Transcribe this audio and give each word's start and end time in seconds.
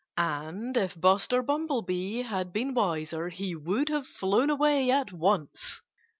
And 0.17 0.77
if 0.77 0.99
Buster 0.99 1.43
Bumblebee 1.43 2.23
had 2.23 2.51
been 2.51 2.73
wiser 2.73 3.29
he 3.29 3.53
would 3.55 3.87
have 3.89 4.07
flown 4.07 4.49
away 4.49 4.89
at 4.89 5.11
once. 5.11 5.79